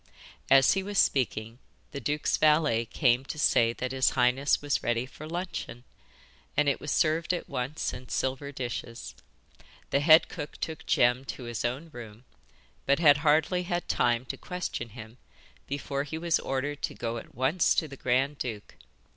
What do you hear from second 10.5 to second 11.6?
took Jem to